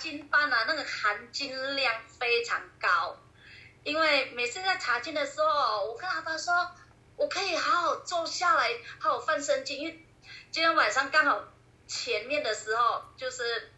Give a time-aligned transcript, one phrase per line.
[0.00, 3.18] 金班啊，那个含金量非常高，
[3.84, 6.72] 因为每次在查经的时候，我跟阿爸说，
[7.16, 10.06] 我可以好好坐下来，好好放圣经，因为
[10.50, 11.44] 今天晚上刚好
[11.86, 13.70] 前面的时候就是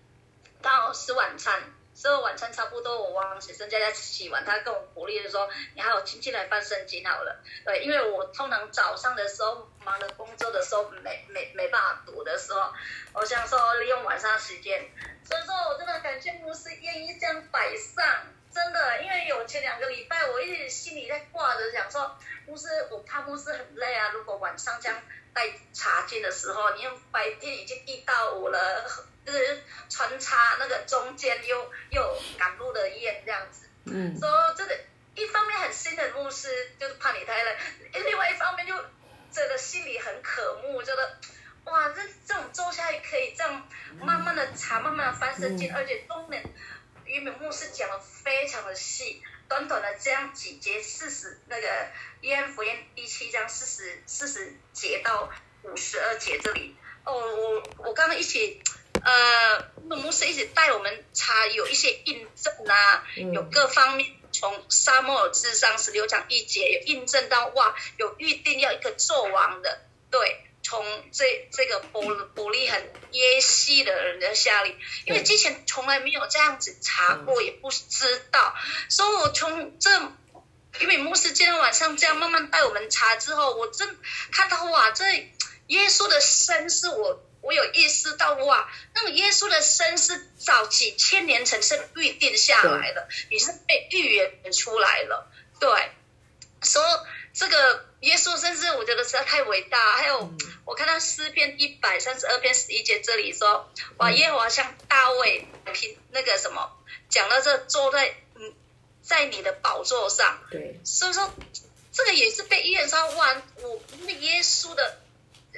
[0.62, 1.60] 刚好吃晚餐。
[2.02, 12.72] 之后晚餐差不多，我往学生家家洗完，他跟我鼓励说：“你还有亲戚来办圣经好了。”对，因为我通常早上的时候忙着工作的时候，没没没办法读的时候，
[13.12, 14.90] 我想说利用晚上时间。
[15.24, 18.04] 所以说我真的感谢牧师愿意这样摆上，
[18.52, 24.08] 真的，因为有前两个礼拜我一直心里在挂着，想说牧师，我怕牧师很累啊。
[24.08, 25.00] 如果晚上这样
[25.32, 28.58] 带茶经的时候，你用白天已经一到五了。
[29.24, 34.76] 就是穿插那个中间又又赶路的宴这样子，嗯，说这个
[35.14, 37.56] 一方面很新的牧师就是怕你太累，
[37.92, 38.74] 另外一方面就
[39.30, 41.18] 这个心里很渴慕，觉得
[41.64, 43.68] 哇，这这种坐下来可以这样
[44.00, 46.42] 慢慢的查，慢慢的翻圣经，而且中年
[47.04, 51.68] 于敏牧师讲的非常的细，短短的这样几节四十那个
[52.22, 55.30] 约翰福音第七章四十四十节到
[55.62, 58.60] 五十二节这里，哦，我我刚刚一起。
[59.04, 78.54] 呃，牧师一直带我们查有一些印证啊，有各方面从沙漠之上十六章一节有印证到哇，有预定要一个纣王的，对，从这这个伯伯利恒耶西的人的下里，因为之前从来没有这样子查过，也不知道，
[78.88, 79.90] 所以我从这
[80.80, 83.98] 因为牧师今天晚上这样慢慢带我们查之后，我真
[84.30, 85.04] 看到哇，这
[85.66, 87.20] 耶稣的身是我。
[87.42, 95.28] 我有意识到哇，那个耶稣的生是早几千年前是预定下来的，也是被预言出来了。
[95.58, 95.90] 对，
[96.62, 96.80] 说
[97.34, 99.96] 这个耶稣生是我觉得实在太伟大。
[99.96, 100.32] 还有
[100.64, 106.70] 我看到诗篇一百三十二篇十一节这里说，哇，耶和华像大卫平那个什么，
[107.08, 108.54] 讲到这坐在嗯
[109.02, 110.38] 在你的宝座上。
[110.48, 111.28] 对，所以说
[111.92, 115.00] 这个也是被预言说哇，我那耶稣的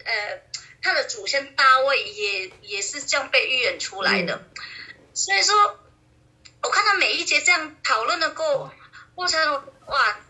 [0.03, 0.41] 呃。
[0.85, 4.45] 他的祖先大卫也也是这样被预言出来的，
[5.15, 5.81] 所以说，
[6.63, 8.71] 我看到每一节这样讨论的过
[9.15, 10.21] 过程，哇，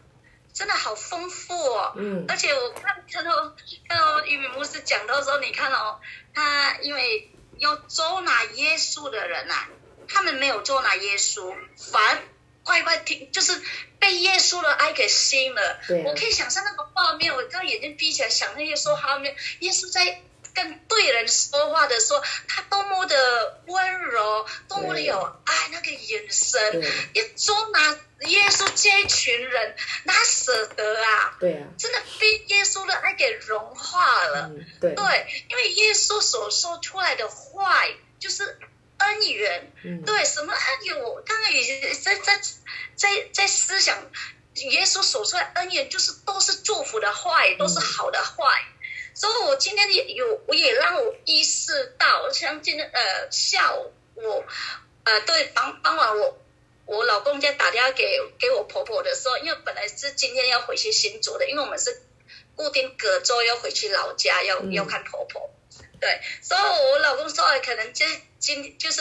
[0.52, 1.94] 真的好丰富哦。
[1.96, 2.24] 嗯。
[2.28, 3.56] 而且我看看到
[3.88, 5.98] 看到于敏牧师讲到说，你看哦，
[6.32, 9.66] 他因为要捉拿耶稣的人呐，
[10.06, 11.52] 他们没有捉拿耶稣，
[11.90, 12.22] 反而
[12.62, 13.60] 乖乖听，就是
[13.98, 15.80] 被耶稣的爱给吸引了。
[16.04, 20.22] 我可以想象那个画面，我刚眼睛闭起来想那些说画面，耶稣在。
[20.54, 26.82] 跟对人说话的时候，他多么的温柔，多么的有爱，那个眼神，
[27.12, 27.98] 一捉拿
[28.28, 31.36] 耶稣这一群人，哪舍得啊？
[31.40, 34.50] 对啊，真的被耶稣的爱给融化了。
[34.80, 34.94] 对，
[35.50, 37.82] 因为耶稣所说出来的话
[38.20, 38.58] 就是
[38.98, 39.72] 恩缘。
[40.06, 41.00] 对，什么恩怨？
[41.00, 42.40] 我刚刚已经在在
[42.94, 43.98] 在在思想，
[44.54, 48.54] 耶稣所说的恩怨就是都是祝福的话都是好的话
[49.14, 54.44] 所以，我今天也有，我也让我意识到，像今天呃下午我
[55.04, 56.36] 呃对傍傍晚我
[56.84, 62.02] 我老公在打电话给给我婆婆的时候，因为本来是今天要回去新竹的，因为我们是
[62.56, 65.48] 固定隔周要回去老家要要看婆婆，
[66.00, 68.06] 对，所以我老公说可能今
[68.40, 69.00] 今就是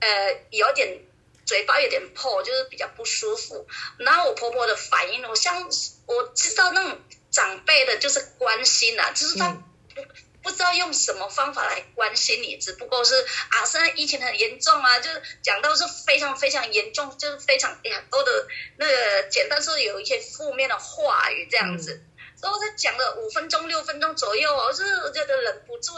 [0.00, 1.00] 呃有点
[1.44, 3.66] 嘴巴有点破，就是比较不舒服。
[3.98, 5.68] 然后我婆婆的反应，我像
[6.06, 6.96] 我知道那种。
[7.38, 9.50] 长辈的就是关心呐，就是他
[9.94, 10.04] 不
[10.42, 13.14] 不知道用什么方法来关心你，只不过是
[13.50, 22.02] 啊，现在疫情很严重啊，就是讲到是非常非常严重，就是非常很多的那个简单说有一些负面的话语这样子，
[22.42, 24.82] 然后他讲了五分钟六分钟左右，我是
[25.12, 25.92] 觉得忍不住，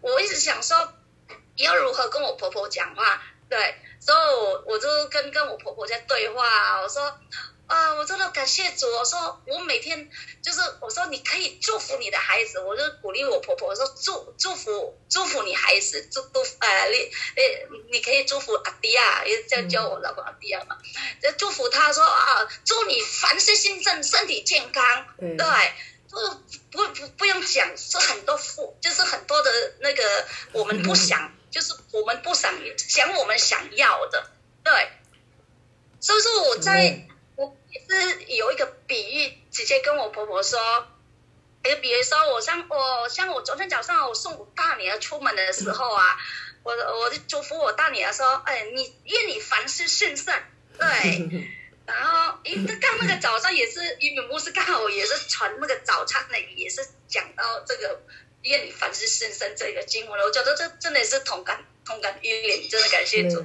[0.00, 0.92] 我一直想说
[1.54, 7.16] 要如何跟我婆婆讲话，对，所以我我就跟跟我婆婆在对话，我说。
[7.70, 8.86] 啊，我真的感谢主。
[8.90, 10.10] 我说我每天
[10.42, 20.78] 就是我说你可以祝福你的孩子，我就鼓励我婆婆我说祝祝福祝福你孩子，祝祝呃你你你可以祝福阿迪亚，也这样叫我老公阿迪亚嘛，
[21.22, 25.36] 就祝福他说啊，祝你凡事兴盛，身体健康，对，
[26.10, 26.18] 就
[26.72, 34.28] 不不不用讲，是很多福，就是很多的那个我们不想，就是我们不想想我们想要的，
[34.64, 34.90] 对，
[36.00, 37.06] 所以说我在。
[37.78, 40.58] 是有一个比喻，直接跟我婆婆说，
[41.62, 46.16] 就比如说我像我像我昨天早上我送我大女儿出门的时候啊，
[46.62, 50.42] 我我就祝福我大女儿说，哎，你愿你凡事顺顺，
[50.78, 51.48] 对，
[51.86, 58.02] 然后因为刚那个早上也是因为牧师刚好也是传那个早餐的，也是讲到这个
[58.42, 63.36] 愿你凡事顺顺这个经文了，我觉得这真的是同感同感，因为真的感谢主，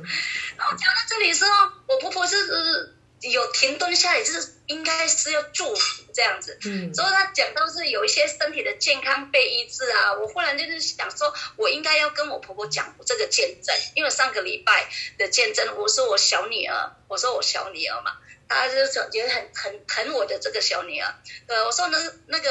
[0.57, 2.95] 然后讲到这里时候，我婆婆是
[3.31, 6.57] 有停顿下来，就是应该是要祝福这样子。
[6.65, 6.93] 嗯。
[6.93, 18.17] 之后他讲到是有一些身体的健康被医治啊，我忽然就是想说，我应该要跟我婆婆讲这个见证，因为上个礼拜的见证，我说我小女儿，我说我小女儿嘛。
[18.47, 21.15] 他就是也很很疼我的这个小女儿，
[21.47, 21.97] 对，我说那
[22.27, 22.49] 那个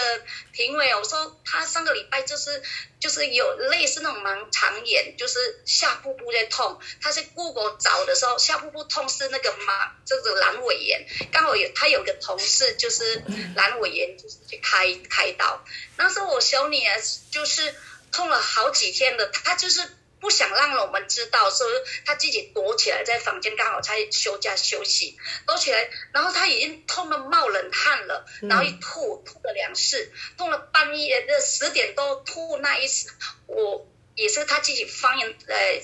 [0.52, 2.62] 评委，我说他上个礼拜就是
[2.98, 6.80] 就是有类似那种盲肠炎，就是下腹部在痛。
[7.00, 13.22] 他是 Google 找的时候，下腹部痛是那个盲这个阑尾炎，刚好有他有个同事就是
[13.56, 15.64] 阑尾炎，就是去开开刀。
[15.96, 17.00] 那时候我小女儿
[17.30, 17.74] 就是
[18.10, 19.82] 痛了好几天的，她就是。
[20.24, 21.74] 不想让我们知道，所以
[22.06, 33.10] 他自己躲起来在房间，刚好才休假休息，躲起来，然后他已经痛的冒冷汗了，然后一吐吐了两次，痛了半夜的十点多吐那一次，
[33.46, 35.82] 我也是他自己方言，呃，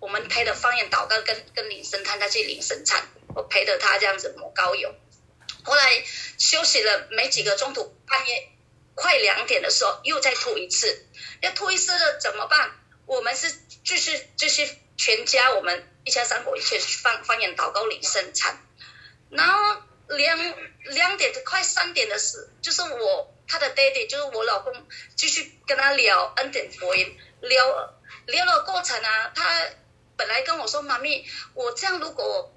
[0.00, 3.06] 我们陪着方言祷告跟跟领神探，他去领神餐，
[3.36, 4.92] 我陪着他这样子抹膏油，
[5.62, 6.04] 后来
[6.38, 8.48] 休息了没几个钟头，半夜
[8.96, 11.06] 快两点的时候又再吐一次，
[11.40, 12.72] 要吐一次了怎么办？
[13.06, 13.52] 我们是
[13.84, 18.58] 就是就是全家，我们一家三口一起放放眼祷告领圣餐，
[19.30, 20.36] 然后两
[20.84, 27.94] 两点快三点的时，就是我他的爹爹，就是我老公，继续跟他聊恩典福音，聊
[28.26, 29.62] 聊了过程啊，他
[30.16, 31.24] 本来跟我说妈咪，
[31.54, 32.52] 我这样如果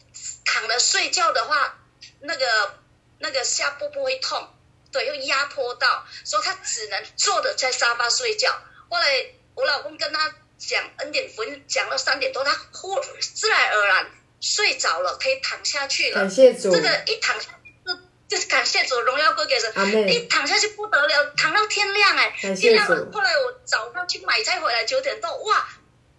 [0.45, 1.77] 躺着睡觉的话，
[2.21, 2.79] 那个
[3.19, 4.51] 那个下部不会痛，
[4.91, 8.59] 对，又压迫到，所以他只能坐着在沙发睡觉，
[8.89, 9.33] 后来。
[9.59, 14.07] 我老公跟他讲恩典福音，讲到三点多，他忽自然而然
[14.39, 16.15] 睡着了，可以躺下去了。
[16.15, 17.49] 感谢主，这个一躺下
[17.85, 17.93] 就
[18.29, 19.69] 就是感谢主，荣耀归给神。
[20.07, 23.09] 一躺下去不得了，躺到天亮哎，天亮了。
[23.11, 25.67] 后来我早上去买菜回来九点多，哇，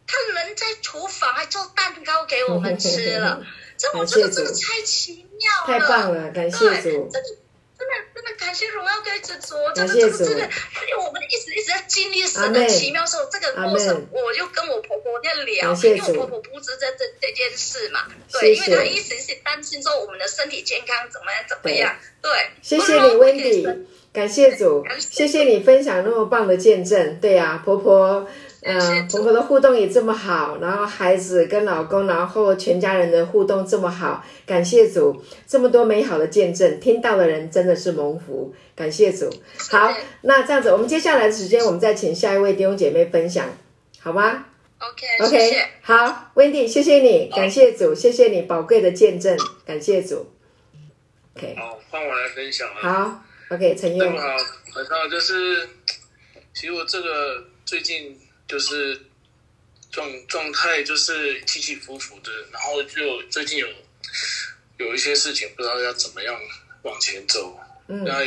[0.07, 3.43] 他人在厨房还做蛋糕给我们吃了，
[3.79, 7.11] 这我觉得真的太奇妙了，太棒了，感谢主。
[7.81, 18.01] 真的真的感谢荣耀给主，真的真的真的，因为我们一直一直在经历神的奇妙时候，这个过程，我就跟我婆婆在聊，因为我婆婆不知这这这件事嘛，
[18.31, 22.31] 对，因为她一直是担心说我们的身体健康怎么样怎么样，对。
[22.61, 28.29] 谢谢你，Wendy，感谢主，谢谢你分享那么棒的见证，对呀，婆婆。
[28.63, 39.31] 嗯，婆婆的互动也这么好，然后孩子跟老公，然后全家人的互动这么好，感谢主，这么多美好的见证，听到的人真的是蒙福，感谢主。
[39.71, 39.91] 好，
[40.21, 43.49] 那这样子，我们接下来的时间，我们再请下一位弟兄姐妹分享，
[43.99, 44.45] 好吗
[44.79, 50.27] ？OK，OK，好，Wendy，谢谢你，感谢主，谢谢你宝贵的见证，感谢主。
[51.35, 52.75] OK，好，换我来分享了。
[52.83, 54.13] 好，OK，陈燕。
[54.13, 54.19] 好，
[54.77, 55.67] 晚上就是，
[56.53, 58.19] 其实我这个最近。
[58.51, 59.01] 就是
[59.93, 63.69] 状状态就是起起伏伏的，然后就最近有
[64.79, 66.37] 有一些事情不知道要怎么样
[66.83, 67.57] 往前走，
[67.87, 68.25] 嗯，然后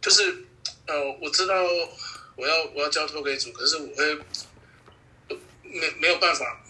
[0.00, 0.44] 就是
[0.86, 1.64] 呃，我知道
[2.36, 4.14] 我要我要交托给主，可是我会
[5.62, 6.64] 没没有办法，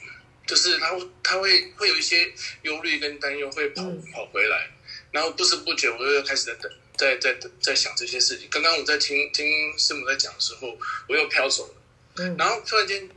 [0.47, 0.91] 就是他
[1.23, 2.33] 他会会有一些
[2.63, 4.71] 忧虑跟担忧会跑跑回来，
[5.13, 8.49] 然后不知不觉我又要开始在等，在在在想这些事情。
[8.51, 10.79] 刚刚我在听听师母在讲的时候，
[11.11, 11.75] 我又飘走了。
[12.17, 13.09] 然后突然间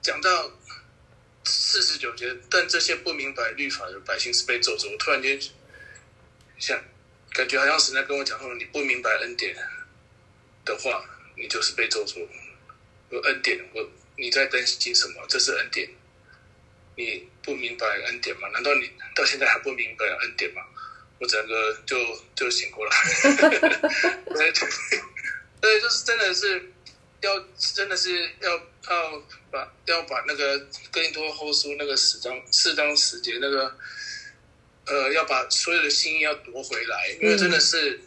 [0.00, 0.52] 讲到
[1.44, 4.90] 四十九节，但这些不明白律法的百姓是被咒诅。
[4.92, 5.40] 我突然间
[6.56, 6.80] 想，
[7.32, 9.56] 感觉好像神在跟我讲说：你不明白恩典
[10.64, 11.04] 的话，
[11.36, 12.24] 你就是被咒诅。
[13.10, 15.26] 有恩典，我你在担心什么？
[15.28, 15.88] 这是恩典。
[16.96, 18.48] 你不明白恩典吗？
[18.52, 20.62] 难道你到现在还不明白恩典吗？
[21.18, 21.96] 我整个就
[22.36, 22.92] 就醒过来。
[25.60, 26.72] 对，就是真的是。
[27.22, 30.58] 要真的是要要把要把那个
[30.90, 33.76] 哥林多后书那个十章四章十节那个
[34.86, 38.00] 呃要把所有的心意要夺回来，因为真的是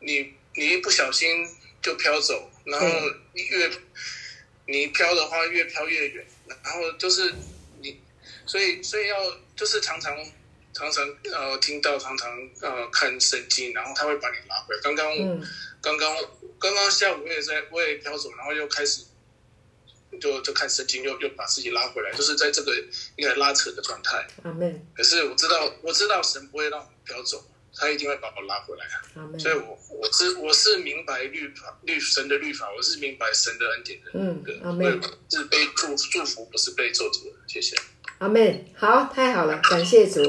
[0.00, 1.46] 你你一不小心
[1.80, 2.86] 就飘走，然后
[3.34, 3.70] 越
[4.66, 7.32] 你飘的话越飘越远，然后就是
[7.80, 8.00] 你
[8.46, 9.16] 所以所以要
[9.56, 10.16] 就是常常
[10.72, 12.30] 常常呃听到常常
[12.62, 14.80] 呃看圣经，然后他会把你拉回来。
[14.82, 15.16] 刚刚
[15.80, 16.16] 刚刚。
[16.60, 19.02] 刚刚下午我也在，我也飘走，然后又开始，
[20.20, 22.76] 就就看圣经，又又把自己拉回来，就是在这个
[23.16, 24.28] 应该拉扯的状态。
[24.42, 24.86] 阿门。
[24.94, 27.42] 可是我知道，我知道神不会让我飘走，
[27.74, 28.86] 他一定会把我拉回来。
[29.38, 34.10] 所以我我是我是明白律法律神的律法，我是明白神的恩典的。
[34.12, 35.00] 嗯，阿门。
[35.30, 37.38] 是被祝祝福，不是被咒诅的。
[37.46, 37.74] 谢谢。
[38.20, 38.60] 阿门。
[38.74, 40.20] 好，太好了，感谢主。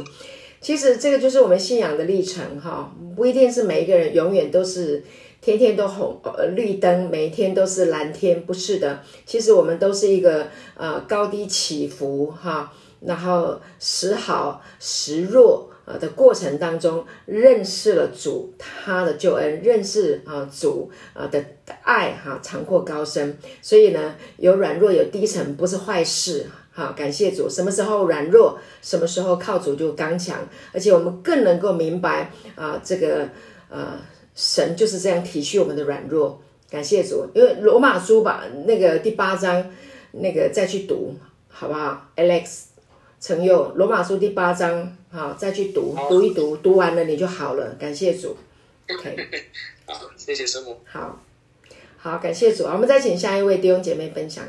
[0.62, 5.04] 其实这个就是我们信仰的历程哈，不一定是每一个人永远都是。
[5.42, 9.02] 天天都红呃绿灯，每一天都是蓝天，不是的。
[9.26, 12.72] 其实我们都是一个呃高低起伏哈。
[13.02, 21.44] 然后时好时弱呃的过程当中，认识了主他的救恩，认识啊主啊的
[21.82, 23.36] 爱哈，长阔高深。
[23.64, 26.46] 所以呢，有软弱有低沉不是坏事。
[26.74, 27.50] 好，感谢主。
[27.50, 33.28] 什么时候软弱，什么时候靠主就刚强，而且我们更能够明白啊，这个
[33.70, 34.00] 呃，
[34.34, 36.42] 神就是这样体恤我们的软弱。
[36.70, 39.70] 感谢主，因为罗马书吧，那个第八章，
[40.12, 41.14] 那个再去读，
[41.50, 42.64] 好不好？Alex，
[43.20, 47.76] 陈佑，罗马书第八章，好，再去读，读一读，读完了你就好了。
[47.78, 48.38] 感谢主。
[48.90, 49.18] OK，
[49.86, 50.78] 好，谢谢师母。
[50.86, 51.22] 好，
[51.98, 52.64] 好，感谢主。
[52.64, 54.46] 我们再请下一位弟兄姐妹分享。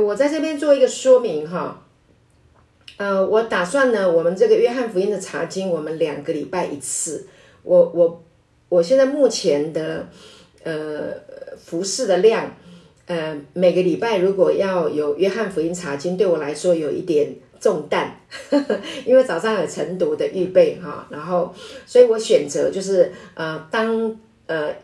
[0.00, 1.84] 我在这边做一个说明哈，
[2.96, 7.26] 呃，我打算呢，我们这个约翰福音的查经，我们两个礼拜一次。
[7.62, 8.22] 我我
[8.68, 10.08] 我现在目前的
[10.62, 11.14] 呃
[11.56, 12.54] 服饰的量，
[13.06, 18.20] 呃，每个礼拜如果要有约翰福音查经，对我来说有一点重担，
[19.06, 21.54] 因为早上有晨读的预备哈，然后
[21.86, 24.74] 所以我选择就是呃当呃。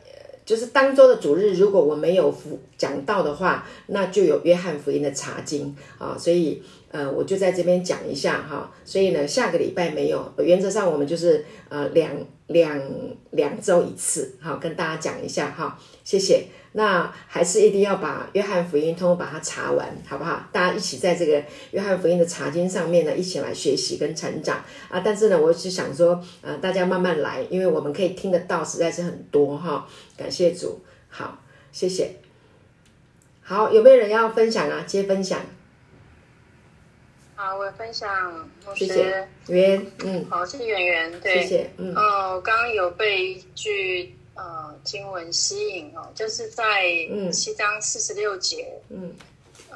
[0.44, 8.70] 就是当周的主日，如果我没有福讲到的话，那就有约翰福音的查经啊，所以呃，我就在这边讲一下哈。
[8.84, 12.10] 所以呢，下个礼拜没有，原则上我们就是呃两
[12.48, 12.80] 两
[13.30, 16.46] 两周一次，好跟大家讲一下哈，谢谢。
[16.76, 20.44] 那还是一定要把约翰福音通通把它查完，好不好？
[20.50, 24.56] 大家一起在这个约翰福音的查经上面呢，一起来学习跟成长
[24.88, 25.00] 啊！
[25.04, 29.86] 但是呢，我是想说，呃，大家慢慢来，因为我们可以听得到，实在是很多哈。
[30.16, 31.38] 感谢主，好，
[31.70, 32.16] 谢谢。
[33.40, 34.82] 好，有没有人要分享啊？
[34.84, 35.38] 接分享。
[37.36, 38.50] 好，我分享。
[38.74, 39.28] 谢谢。
[39.46, 40.26] 圆，嗯。
[40.28, 41.20] 好，谢谢圆圆。
[41.20, 41.70] 对，谢谢。
[41.76, 41.94] 嗯。
[41.94, 44.16] 哦，刚刚有被一句。
[44.34, 46.82] 呃，经文吸引哦，就是在
[47.32, 48.80] 七章四十六节。
[48.90, 49.14] 嗯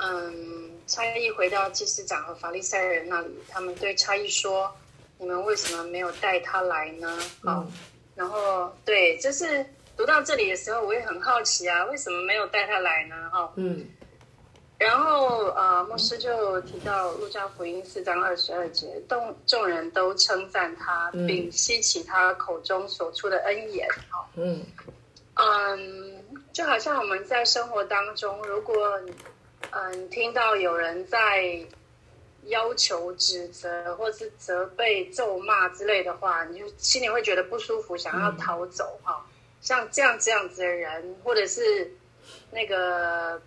[0.01, 4.73] 嗯，差役回到祭司长和法利赛人那里，他们对差役说
[5.19, 7.67] ：“你们为什么没有带他来呢？”好，
[8.15, 9.65] 然后对，就是
[9.97, 13.15] 读到这里的时候，我也很好奇啊，为什么没有带他来呢？
[13.33, 13.85] 哈，嗯。
[14.79, 23.89] 然后呃，牧师就提到路加福音四章二十二节，众众人都称赞他，并吸起他口中所出的恩言。
[24.09, 24.65] 好，嗯
[25.35, 29.01] 嗯，就好像我们在生活当中，如果
[29.73, 31.59] 嗯听到有人在
[32.45, 38.97] 要求、指责或是责备、咒骂之类的话，你就心里会觉得不舒服，想要逃走。
[39.03, 39.27] 哈，
[39.61, 41.93] 像这样这样子的人，或者是
[42.53, 43.43] 那个。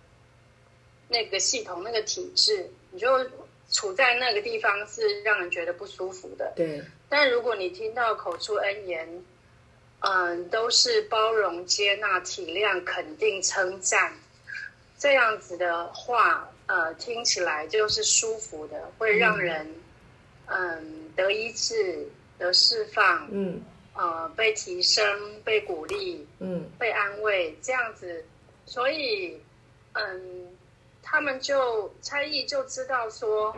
[1.12, 3.06] 那个系统、那个体制，你就
[3.70, 6.52] 处在那个地方是让人觉得不舒服的。
[6.56, 6.82] 对。
[7.08, 9.24] 但如果你听到口出恩言，
[10.00, 14.12] 嗯，都是包容、接纳、体谅、肯定、称赞，
[14.98, 19.66] 这样子的话，呃，听起来就是舒服的，会让人
[20.46, 23.62] 嗯得医治、得释放，嗯，
[23.94, 28.24] 呃，被提升、被鼓励，嗯，被安慰，这样子，
[28.66, 29.38] 所以，
[29.92, 30.48] 嗯。
[31.02, 33.54] 他们就猜疑就知道说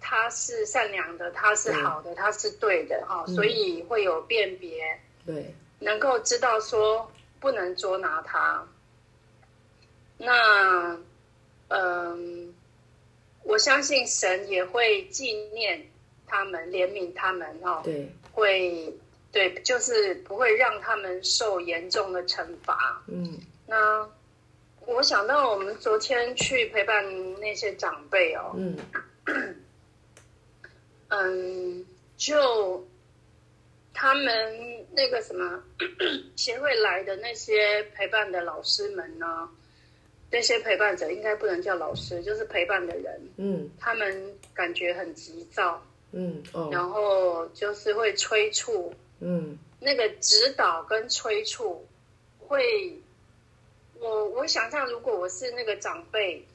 [0.00, 8.66] 他是善良的，他是好的，他是对的哈，所以会有辨别，对，能够知道说不能捉拿他。
[10.16, 10.96] 那
[11.68, 12.54] 嗯，
[13.42, 15.90] 我相信神也会纪念
[16.26, 18.96] 他们，怜悯他们哦，对，会
[19.32, 23.02] 对，就是不会让他们受严重的惩罚。
[23.08, 24.08] 嗯，那。
[24.86, 27.04] 我想到我们昨天去陪伴
[27.40, 28.76] 那些长辈哦，嗯，
[31.08, 31.86] 嗯，
[32.16, 32.86] 就
[33.92, 35.62] 他们那个什么
[36.36, 39.48] 协会来的那些陪伴的老师们呢，
[40.30, 51.86] 那些陪伴者应该不能叫老师，就是陪伴的人，嗯，他们感觉很急躁，嗯，哦，然后就是会催促，嗯，那个指导跟催促
[52.38, 53.00] 会。
[54.04, 56.46] 我我想象，如果我是那个长辈，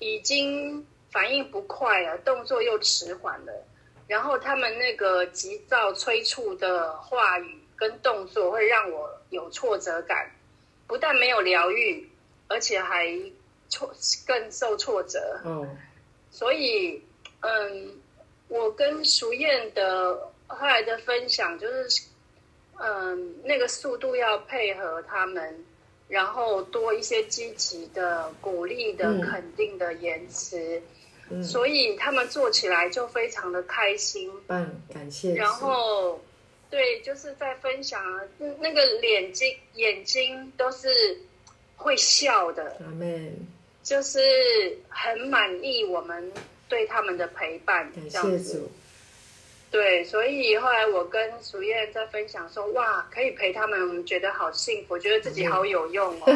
[0.00, 3.52] 已经反应不快了，动作又迟缓了，
[4.08, 10.28] 然后他们那个急躁催促的话语跟动作，会让我有挫折感，
[10.88, 12.10] 不但没有疗愈，
[12.48, 13.16] 而且还
[13.68, 13.94] 挫
[14.26, 15.40] 更受挫折。
[15.44, 15.78] 嗯，
[16.32, 17.00] 所以，
[17.42, 17.96] 嗯，
[18.48, 22.02] 我跟淑燕的后来的分享就是，
[22.76, 25.64] 嗯，那个速度要配合他们。
[26.12, 30.78] 然后多一些积极的、鼓励的、肯定的言辞，
[31.42, 34.30] 所以他们做起来就非常的开心。
[34.48, 35.34] 嗯，感谢。
[35.34, 36.20] 然后，
[36.68, 37.98] 对，就是在分享，
[38.60, 41.18] 那个眼睛眼睛都是
[41.76, 42.76] 会笑的。
[43.82, 44.20] 就是
[44.90, 46.30] 很满意我们
[46.68, 48.70] 对他们的陪伴，感谢主。
[49.72, 56.26] 对，所以后来我跟淑燕在分享说：“哇，可以陪他们，我们觉得好幸福，觉得自己好有用哦。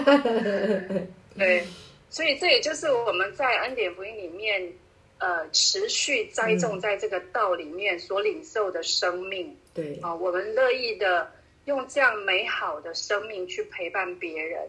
[1.36, 1.62] ”对，
[2.08, 4.72] 所以这也就是我们在恩典福音里面，
[5.18, 9.54] 呃，持续栽种在这个道里面所领受的生命。
[9.74, 11.30] 对啊，我们乐意的
[11.66, 14.66] 用这样美好的生命去陪伴别人，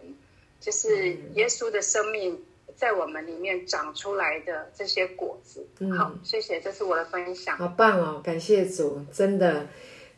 [0.60, 2.38] 就是耶稣的生命。
[2.78, 5.68] 在我们里面长出来的这些果子，
[5.98, 7.58] 好，谢谢，这是我的分享。
[7.58, 9.68] 好棒哦，感谢主，真的，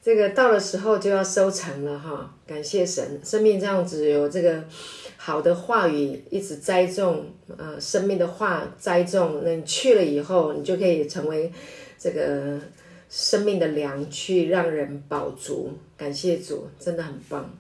[0.02, 4.62] 这个到了时候就要收成了哈，感谢神，生命这样子有这个
[5.16, 7.26] 好的话语一直栽种，
[7.58, 11.50] 呃，生命的话栽种，那你去了以后，你就可以成为
[11.98, 12.60] 这个
[13.10, 15.72] 生命的粮，去让人饱足。
[15.96, 17.58] 感谢主，真的很棒，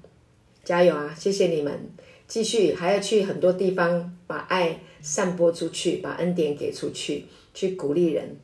[0.64, 1.16] 加油啊！
[1.18, 1.90] 谢谢你们，
[2.28, 4.80] 继续还要去很多地方把爱。
[5.02, 8.38] 散播出去，把恩典给出去，去鼓励人，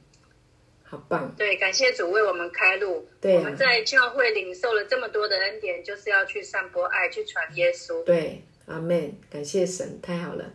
[0.86, 1.36] 好棒！
[1.38, 3.10] 对，感谢主为我们开路。
[3.20, 8.01] 对，我们在教会领受了这么多的恩典，就是要去散播爱，去传耶稣。
[8.06, 9.18] 对，阿门！
[9.30, 10.46] 感谢神，太好了。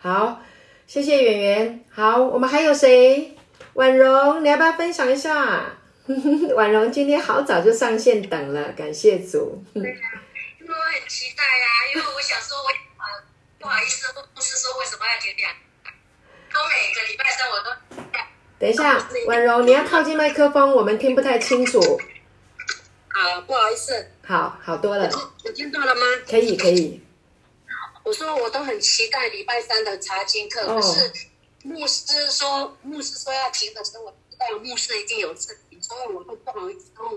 [0.00, 0.42] 好，
[0.88, 1.84] 谢谢圆圆。
[1.88, 3.36] 好，我们还有谁？
[3.74, 5.78] 婉容，你要不要分享一下？
[6.56, 9.62] 婉容今天好早就上线等了，感谢主。
[9.74, 10.24] 对呀，
[10.60, 12.89] 因为我很期待呀，因为我想说，我。
[13.60, 15.52] 不好意思，牧师说为什么要点两？
[16.50, 17.70] 都每个礼拜三我都。
[18.58, 21.78] 等一下，婉柔，你要靠近麦克风，我们听不太清楚。
[23.08, 24.10] 好，不好意思。
[24.26, 25.10] 好好多了。
[25.44, 26.00] 我听到了吗？
[26.26, 27.02] 可以，可以。
[28.02, 31.12] 我说我都很期待礼拜三的查经课，可是
[31.62, 37.10] 牧师说牧师说要停的时候，我知道牧师一定有事情，所以我会不好意思，我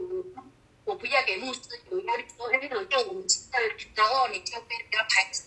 [0.86, 1.60] 我不要给牧师
[1.90, 3.60] 有压力，说哎，好像我们期待，
[3.96, 5.44] 然后你就被人家排斥。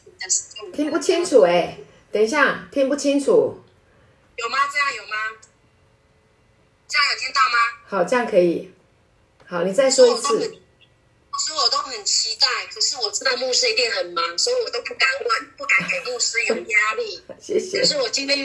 [0.73, 1.79] 听不清楚哎，
[2.11, 3.63] 等一下，听不清楚。
[4.37, 4.59] 有吗？
[4.73, 5.17] 这样有吗？
[6.89, 7.59] 这样有听到吗？
[7.87, 8.73] 好，这样可以。
[9.47, 10.63] 好，你再说一次。
[11.33, 17.23] 我说我都很期待，可是我知道牧师一定很忙，所以我都不敢问，不敢给牧师有压力。
[17.39, 17.81] 谢谢。
[17.81, 18.39] 可是我今天，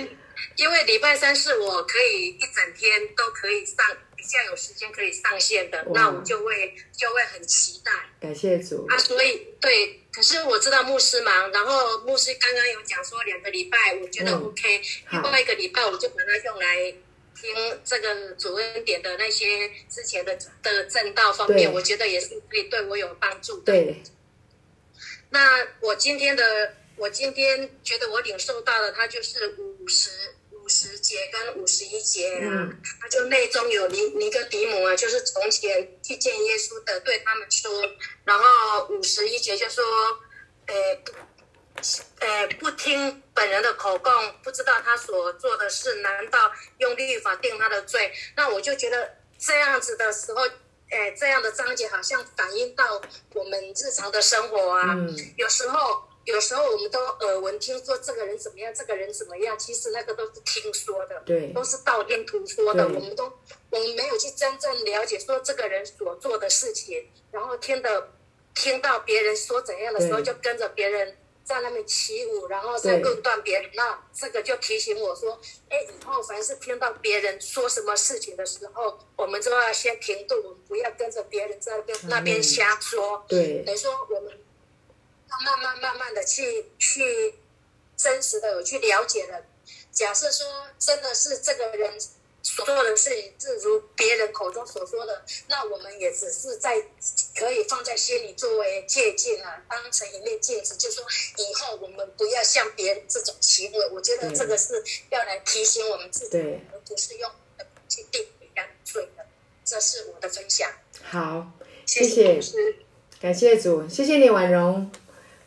[0.57, 3.77] 因为礼拜三是我可以一整天都可以上，
[4.21, 7.91] 比较有时间可以上线的，那我就会就会很期待。
[8.21, 8.85] 感谢主。
[8.87, 9.97] 啊，所以对。
[10.13, 16.93] 可是我知道牧师忙，然后牧师刚刚有讲说两个礼拜，我觉得 OK，另外一个礼拜我就把它用来
[17.33, 23.71] 听这个主恩点的那些之前的的正道方面，我觉得也是可以对我有帮助的。
[23.71, 24.03] 对。
[25.29, 30.30] 那我今天的，我今天觉得我领受到的，它就是五十五
[30.71, 32.69] 十节跟五十一节啊，
[33.01, 37.69] 他就内中有尼尼哥底母啊，就是从前去见耶稣的，对他们说。
[38.23, 39.83] 然后五十一节就说，
[40.67, 40.73] 呃，
[42.19, 44.11] 呃，不听本人的口供，
[44.43, 48.13] 不知道他所做的事，难道用律法定他的罪？
[48.37, 50.41] 那我就觉得这样子的时候，
[50.91, 53.01] 呃，这样的章节好像反映到
[53.33, 54.95] 我们日常的生活啊。
[55.35, 62.83] 有时候，有时候我们都耳闻听说这个人怎么样，这个人怎么样，其实那个都是听说的，对，都是道听途说的。
[62.83, 63.25] 我们都
[63.69, 67.09] 我们没有去真正了解说这个人所做的事情。
[67.31, 68.11] 然后听的，
[68.53, 73.71] 听到别人说怎样的时候，就跟着别人在那边起舞，然后再论断别人。
[73.73, 83.25] 那这个就提醒我说，哎，以后凡是听到别人说什么事情的时候，我们都要先停顿，我们不要跟着别人在那边那边瞎说。
[83.27, 84.37] 对，等于说我们要
[85.45, 87.35] 慢慢慢慢的去去
[87.95, 89.45] 真实的有去了解了。
[89.91, 91.99] 假设说真的是这个人。
[92.43, 96.75] 所做的事情是如别人口中所说的，那我们也只是在
[97.35, 101.05] 可以放在心里作为借鉴啊，当成一面镜子，就说
[101.37, 103.89] 以后我们不要像别人这种行为。
[103.91, 106.39] 我觉得这个是要来提醒我们自己，
[106.73, 107.29] 而不是用
[107.87, 109.23] 去定别人罪的。
[109.63, 110.67] 这是我的分享。
[111.03, 111.51] 好，
[111.85, 112.41] 谢谢，
[113.21, 114.91] 感谢主，谢谢你婉容。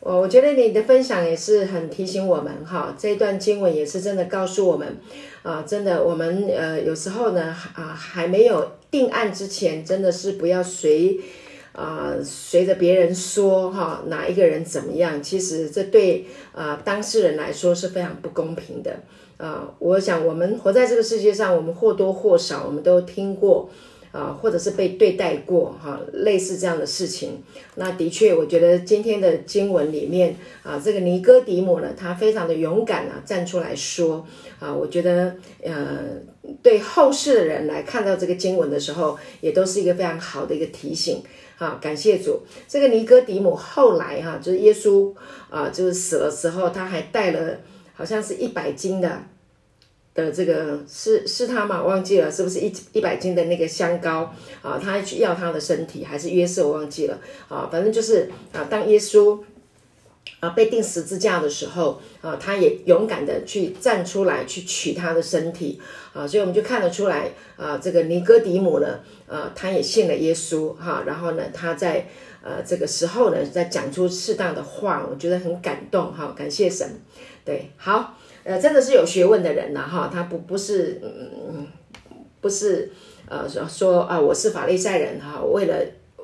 [0.05, 4.95] 我我觉得你的分享也是很提醒我们哈，这一段经文也是真的告诉我们。
[5.41, 11.19] 啊，真的，我们呃有时候呢，啊还没有定案之前，真的是不要随
[11.71, 18.95] 啊随着别人说哈哪一个人怎么样，其实这对啊当事人来说是非常不公平的
[19.37, 19.67] 啊。
[19.79, 23.67] 我想我们活在这个世界上，我们或多或少我们都听过
[24.15, 27.43] 啊，或者是被对待过哈，类似这样的事情。
[27.75, 34.25] 那的确，我觉得今天的经文里面啊，这个尼哥底母呢，他非常的勇敢啊，站出来说
[34.57, 35.99] 啊，我觉得呃，
[36.63, 41.21] 对后世的人来看到这个经文的时候，也都是一个非常好的一个提醒。
[41.57, 42.39] 啊，感谢主。
[42.69, 45.13] 这个尼哥底母后来哈，就是耶稣
[45.49, 47.59] 啊，就是死了时候，他还带了
[47.93, 49.23] 好像是一百斤的。
[50.15, 51.83] 的这个是是他吗？
[51.83, 54.79] 忘记了，是不是一一百斤的那个香膏啊？
[54.81, 56.65] 他去要他的身体，还是约瑟？
[56.65, 57.67] 我忘记了啊。
[57.69, 59.37] 反正就是啊，当耶稣
[60.39, 65.81] 啊被钉十字架的时候啊，他也勇敢的去站出来去取他的身体
[66.13, 66.25] 啊。
[66.25, 71.03] 所以我们就看得出来啊，这个尼哥底母呢，啊，他也信了耶稣哈。
[71.05, 72.07] 然后呢，他在
[72.41, 76.33] 呃这个时候呢，在讲出适当的话，我觉得很感动哈。
[76.37, 76.89] 感谢神，
[77.43, 78.17] 对，好。
[78.45, 81.65] 呃，真的是有学问的人呐，哈，他不不是，嗯，
[82.39, 82.91] 不是，
[83.27, 85.75] 呃，说说啊，我是法利赛人哈，为了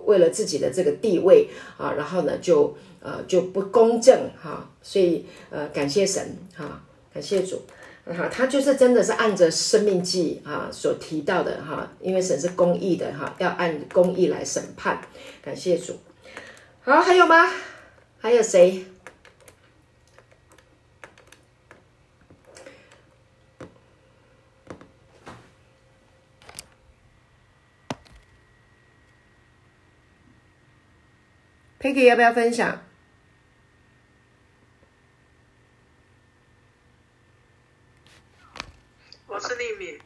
[0.05, 7.63] 为了自己的这个地位啊，然后呢，就呃就不公正哈，所以呃，感谢神哈，感谢主，
[8.05, 15.01] 哈，他就是真的是按着生命记啊所提到的哈，因为神是公义的哈，要按公义来审判，
[15.43, 15.95] 感谢主。
[16.81, 17.51] 好，还有吗？
[18.19, 18.85] 还有谁
[31.81, 32.79] ？Peggy 要不要分享？
[39.25, 39.99] 我是丽敏。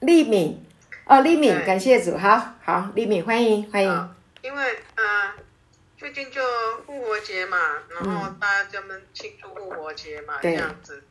[0.00, 0.66] 丽敏，
[1.04, 4.16] 哦，丽敏，感谢主，好好，丽敏，欢迎欢迎。
[4.42, 5.34] 因为呃，
[5.96, 6.42] 最近就
[6.84, 7.56] 复活节嘛，
[7.90, 11.04] 然后大家专门庆祝复活节嘛，这样子。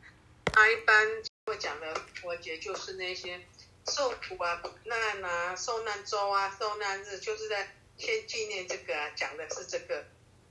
[0.52, 1.06] 他一般
[1.46, 3.40] 会讲的复活节就是那些
[3.86, 7.66] 受苦啊、苦难啊、受难周啊、受难日，就是在。
[8.00, 10.04] 先纪念这个啊，讲的是这个。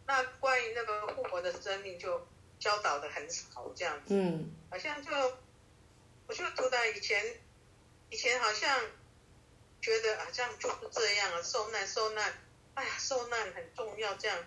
[0.06, 2.28] 那关于那个复活的生命，就
[2.60, 4.14] 教导的很少这样子。
[4.14, 4.52] 嗯。
[4.70, 5.12] 好像就，
[6.28, 7.38] 我就突然以前，
[8.10, 8.80] 以前好像
[9.82, 12.34] 觉得啊，这样就是这样啊，受难受难，
[12.76, 14.38] 哎呀，受难很重要这样。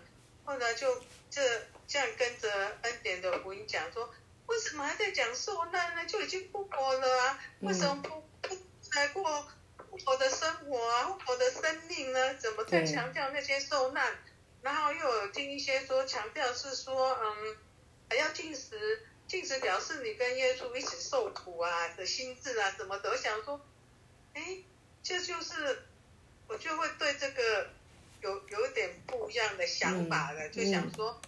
[0.45, 1.41] 后来就这
[1.87, 4.13] 这样跟着恩典的福音讲说，
[4.47, 6.05] 为什么还在讲受难呢？
[6.05, 8.57] 就已经复活了啊，为什么不不
[8.93, 9.47] 来过？
[10.05, 12.33] 我的生活啊，我的生命呢？
[12.35, 14.17] 怎么在强调那些受难？
[14.61, 17.57] 然后又有听一些说强调是说，嗯，
[18.09, 23.61] 还要进食，进食表示你跟耶稣一起受苦啊的心智啊，怎么都想说，
[24.33, 24.57] 哎，
[25.03, 25.83] 这就是
[26.47, 27.69] 我就会对这个
[28.21, 31.21] 有有点不一样的想法了，就想说，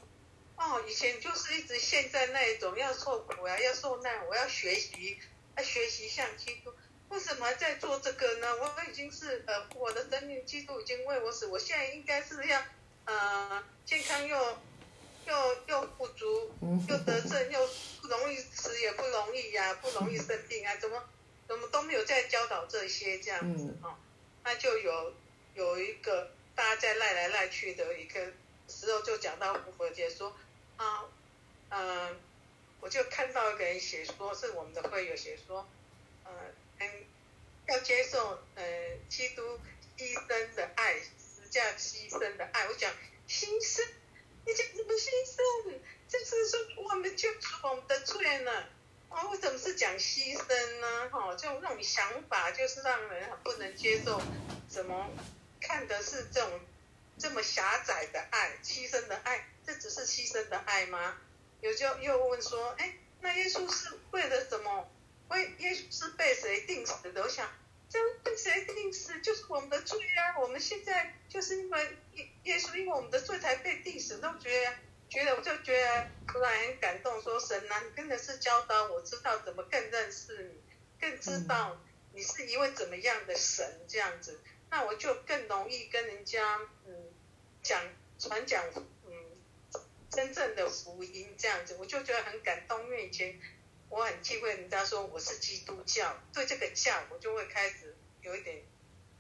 [0.56, 5.20] 哦，以前就是一直陷在那一种要受苦啊，要受难，我要学习，
[5.58, 6.74] 要学习像基督。
[7.10, 8.48] 为什么还在做这个呢？
[8.58, 12.62] 我已经是呃，我的生命基督已经为我死，我现在应该是要
[13.06, 14.58] 呃健康又
[15.28, 16.52] 又又不足，
[16.90, 17.70] 又得症，又
[18.02, 21.04] 不容易死也不容易呀，不容易生病啊，怎么
[21.48, 23.96] 怎么都没有在教导这些这样子哦，
[24.44, 25.14] 那就有
[25.54, 28.20] 有一个大家在赖来赖去的一个
[28.68, 30.36] 时候，就讲到复活节说
[30.78, 31.06] 啊
[31.70, 32.20] 嗯，
[32.80, 35.68] 我就看到一个人写说，是我们的会友写说，
[37.68, 38.64] 要接受呃
[39.10, 39.60] 基督
[39.98, 42.68] 牺牲的爱，实价牺牲的爱。
[42.68, 42.92] 我讲
[43.28, 43.88] 牺牲，
[44.46, 45.80] 你讲什么牺牲？
[46.08, 48.52] 就是说我们就出我们的罪呢。
[49.10, 51.10] 啊，为什么是讲牺牲呢？
[51.10, 54.22] 哈，就那种想法，就是让人很不能接受。
[54.68, 55.10] 怎么
[55.62, 56.60] 看的是这种
[57.18, 59.48] 这么狭窄的爱，牺牲的爱？
[59.66, 61.18] 这只是牺牲的爱吗？
[61.62, 64.92] 有就又问说，哎，那耶稣是为了什么？
[65.30, 67.22] 为耶稣是被谁定死的？
[67.24, 67.50] 我想，
[67.90, 70.40] 这被谁定死就是我们的罪啊！
[70.40, 74.74] 我们现在就是因为耶耶稣因为我们的罪才被定死，都觉得
[75.10, 80.62] 觉得我就觉得突然很感动，说神啊，你真的是教导我知道怎么更认识你，
[81.00, 81.82] 更知道
[82.14, 86.94] 你是一位怎么样的神这样子，那我就更容易跟人家嗯
[87.64, 87.82] 讲
[88.20, 88.64] 传讲
[89.06, 89.14] 嗯
[90.12, 93.40] 真正的福音这样子，我就觉得很感动，因为以前。
[93.90, 98.64] 我很忌讳人家说我是基督教，对这个教我就会开始有一点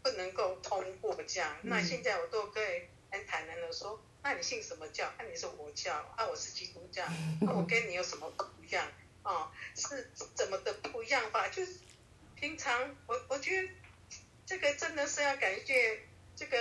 [0.03, 1.57] 不能够通过这样。
[1.63, 5.11] 那现在我都可以很坦然的说，那你信什么教？
[5.17, 7.05] 那你是佛教，啊我是基督教，
[7.41, 8.91] 那我跟你有什么不一样？
[9.23, 11.47] 啊，是怎么的不一样吧？
[11.49, 11.79] 就是
[12.35, 13.69] 平常我我觉得
[14.45, 16.01] 这个真的是要感谢
[16.35, 16.57] 这个。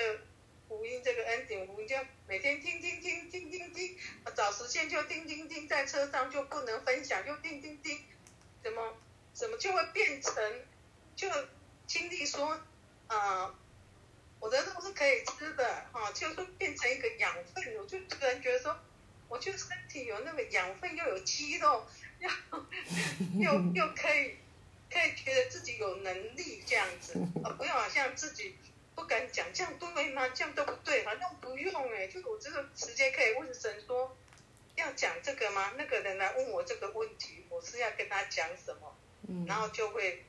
[0.68, 1.96] 福音这个恩典，福音就
[2.27, 3.96] 每天听听听听听听，
[4.35, 8.05] 找时间就听听听，在车上就不能分享，就听听听，
[8.62, 8.96] 怎么
[9.33, 10.33] 怎么就会变成
[11.14, 11.29] 就
[11.87, 12.61] 经历说，
[13.09, 13.55] 呃，
[14.40, 18.77] 我的肉是可以吃的，哈，就是变成一个养分，我就突然觉得说，
[19.29, 21.87] 我就身体有那个养分，又有肌肉，
[22.18, 22.31] 又
[23.38, 24.37] 又又可以
[24.90, 28.57] 可以觉得自己有能力这样子，啊不要好像自己
[28.94, 30.28] 不敢讲，这样对吗？
[30.28, 34.16] 这样都不对，反正不用哎，就我这个直接可以问神说。
[34.76, 35.72] 要讲这个吗？
[35.78, 38.92] 那个人来问我这个问题，我是要跟他讲什么？
[39.28, 40.24] 嗯，然后就会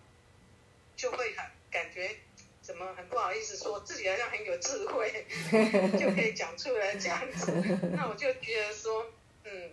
[0.95, 2.15] 就会很感觉
[2.62, 5.25] 怎么很不好意思，说自己好像很有智慧，
[5.99, 7.51] 就可以讲出来这样子。
[7.91, 9.12] 那我就觉得说，
[9.45, 9.71] 嗯，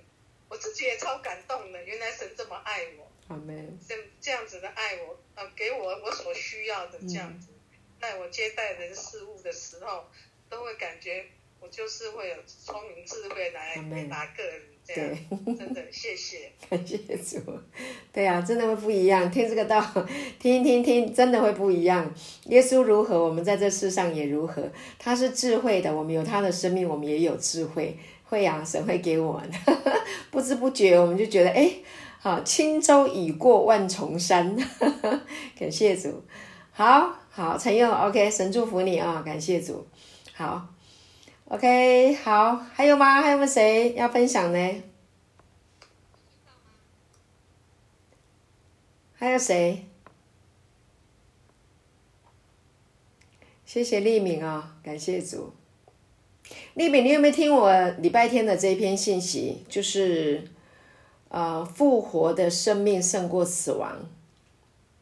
[0.48, 1.84] 我自己也超感动的。
[1.84, 3.78] 原来神这么爱我，阿门。
[3.86, 7.48] 这这样子的爱我，呃，给我我所需要的这样子，
[8.02, 10.02] 在我接待人事物的时候，
[10.50, 11.24] 都会感觉。
[11.60, 17.38] 我就是会有聪明智慧来回答个人，这样真的谢谢， 感谢主。
[18.12, 19.30] 对啊，真的会不一样。
[19.30, 19.80] 听这个道，
[20.40, 22.12] 听听听，真的会不一样。
[22.46, 24.68] 耶稣如何，我们在这世上也如何。
[24.98, 27.96] 他是智慧的，我们有他的生命，我们也有智慧。
[28.24, 29.48] 会啊，神会给我们，
[30.32, 31.74] 不知不觉我们就觉得，哎，
[32.18, 34.56] 好，轻舟已过万重山。
[35.56, 36.24] 感谢主，
[36.72, 39.86] 好好陈佑，OK，神祝福你啊，感谢主，
[40.34, 40.68] 好。
[41.48, 43.20] OK，好，还有吗？
[43.20, 44.82] 还有没有谁要分享呢？
[49.14, 49.86] 还有谁？
[53.64, 55.54] 谢谢丽敏啊，感谢主。
[56.74, 59.64] 丽敏，你有没有听我礼拜天的这一篇信息？
[59.68, 60.44] 就是
[61.28, 63.90] 呃，复活的生命胜过死亡。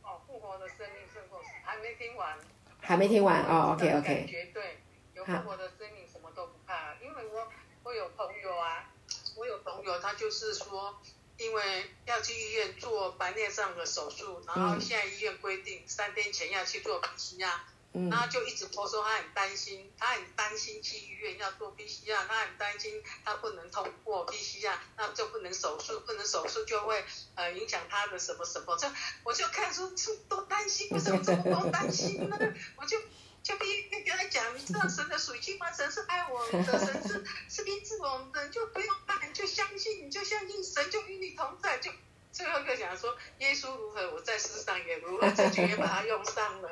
[0.03, 2.47] 哦，复活的生命胜过死，还没听完。
[2.81, 4.27] 还没听完哦，OK，OK。
[4.29, 4.81] 绝对
[5.15, 7.49] 有复活的生命什么都不怕，因为我
[7.85, 8.91] 我有朋友啊，
[9.37, 10.01] 我有朋友。
[10.01, 11.01] 他就是说，
[11.37, 17.51] 因为要去医院做白内障的手术，然后现在医院规定三天前要去做 PCR，
[17.93, 28.91] 然后就一直婆说他很担心，他很担心去医院要做 PCR，他很担心他不能通过 PCR，那就不能手术，不能手术就会呃影响他的什么什么，这
[29.25, 32.39] 我就看出这多担心，为什么这么多担心呢？
[32.77, 32.99] 我就。
[33.43, 35.73] 就跟跟跟他讲，你知道神的属性吗？
[35.73, 41.79] 神是爱我们的，神是 是医治我们的，就不用怕，你就相信，你就相信神就与你同在。
[41.79, 41.91] 就
[42.31, 46.71] 最后一个讲说，耶稣如何，我在世上也如何，这句也把它用上了。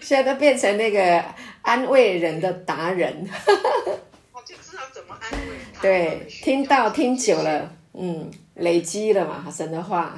[0.00, 1.24] 现在都变成那个
[1.62, 3.28] 安慰人的达人。
[4.32, 5.80] 我 就知道怎么安慰他。
[5.82, 10.16] 对，听到听久了，嗯，累积了嘛，神的话，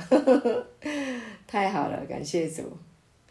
[1.47, 2.79] 太好了，感谢主。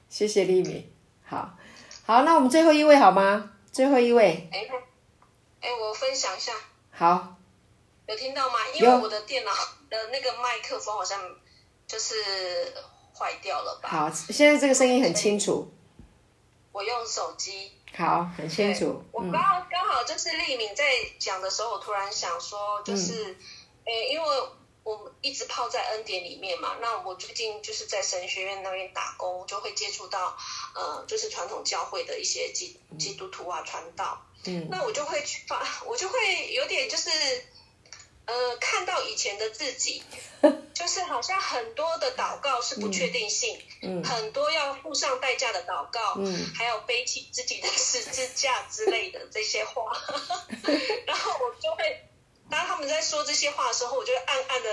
[0.10, 0.88] 谢谢丽敏，
[1.26, 1.58] 好，
[2.06, 3.52] 好，那我们最后一位好吗？
[3.72, 4.68] 最后一位，哎，
[5.62, 6.52] 哎，我分享一下，
[6.92, 7.36] 好，
[8.06, 8.56] 有听到吗？
[8.76, 9.52] 因为我的电脑
[9.89, 11.20] 的那个麦克风好像
[11.88, 12.13] 就是
[13.17, 13.89] 坏掉了吧？
[13.89, 15.71] 好，现在这个声音很清楚。
[16.71, 19.04] 我用手机，好，很清楚。
[19.12, 20.84] 我刚刚好就是丽敏在
[21.19, 23.38] 讲的时候，我突然想说，就是，
[23.86, 24.28] 哎，因为。
[24.86, 30.36] 我一直泡在恩典里面嘛，那我最近就是在神学院那边打工，就会接触到
[30.76, 37.10] 呃，就是传统教会的一些基基督徒啊传道，嗯，那我就会去发，我就会有点就是
[38.26, 40.04] 呃，看到以前的自己，
[40.74, 49.92] 就是好像很多的祷告是不确定性，嗯，很多要付上代价的祷告，嗯，还有背起自己的十字架之类的这些话，
[51.06, 52.08] 然后我就会。
[52.54, 54.70] 当他们在说这些话的时候，我就暗暗的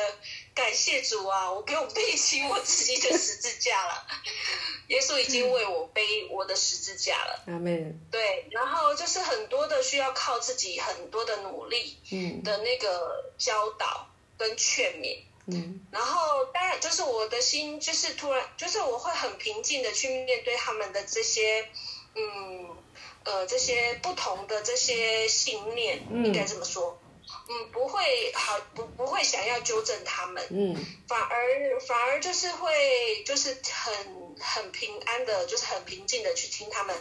[0.54, 1.50] 感谢主啊！
[1.50, 4.06] 我不用背起我自己的十字架了，
[4.88, 7.42] 耶稣已经为我背我的十字架了。
[7.46, 7.98] 阿门。
[8.10, 21.66] 对，然后就是很多的需要靠自己很多的努力，嗯，的那个教导跟劝勉，嗯，然后当然就是我的心就是突然就是我会很平静的去面对他们的这些，
[22.14, 22.76] 嗯
[23.24, 26.99] 呃这些不同的这些信念，应该这么说。
[27.48, 30.74] 嗯，不会好，不不会想要纠正他们，嗯，
[31.08, 36.96] 反而反而就是会，就是很很平安的，就是很平静的去听他们，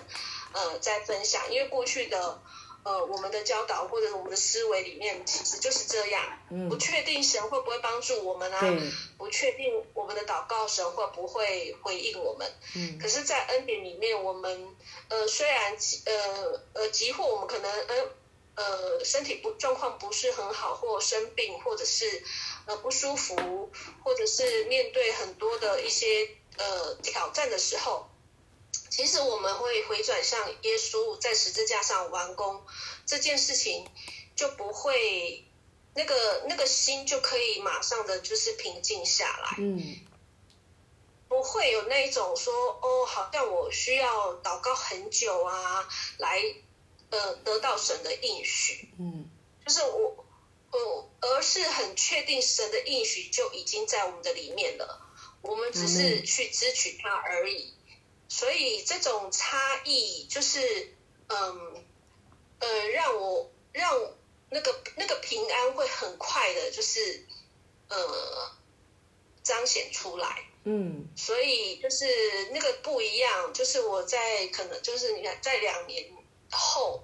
[0.53, 2.41] 呃，在分享，因为过去的
[2.83, 8.59] 呃我们的教导或者我们的思维里面其实就是这样，嗯，不确定神会不会帮助我们啊，
[9.17, 14.75] 不确定我们的祷告神会不会回应我们，嗯，可是，在恩典里面，我们
[15.09, 18.09] 呃虽然呃呃急迫我们可能呃。
[18.59, 22.21] 呃，身体不状况不是很好，或生病，或者是
[22.65, 23.71] 呃不舒服，
[24.03, 28.09] 或者是面对很多的一些呃挑战的时候，
[28.89, 32.61] 其实我们会回转向耶稣，在十字架上完工
[33.05, 33.87] 这件事情，
[34.35, 35.45] 就不会
[35.95, 39.55] 那个那个心就可以马上的就是平静下来。
[39.59, 39.95] 嗯，
[41.29, 46.43] 不会有那种说哦，好像我需要祷告很久啊，来
[47.09, 48.89] 呃得到神的应许。
[48.99, 49.29] 嗯，
[49.65, 50.25] 就是我，
[50.71, 55.01] 我而是很确定神的应许就已经在我们的里面了，
[55.41, 57.73] 我们只是去支取它而已。
[58.27, 60.93] 所以这种差异就是，
[61.27, 61.83] 嗯，
[62.59, 64.13] 呃，让我让
[64.51, 67.25] 那个那个平安会很快的，就是
[67.87, 68.51] 呃
[69.41, 70.45] 彰显出来。
[70.65, 72.05] 嗯，所以就是
[72.51, 76.05] 那个不一样，就是我在可能就是你看在两年
[76.51, 77.03] 后，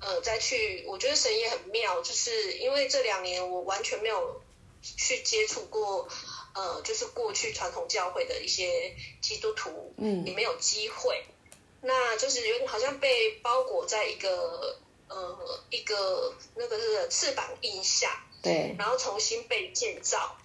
[0.00, 4.42] 呃，再去，我觉得神也很妙，就是因为这两年我完全没有
[4.82, 6.08] 去接触过，
[6.54, 11.24] 呃，就是过去传统教会的一些基督徒，嗯，也没有机会，
[11.80, 14.78] 那就是有点好像被包裹在一个
[15.08, 20.36] 呃一个那个是翅膀印下，对，然后重新被建造，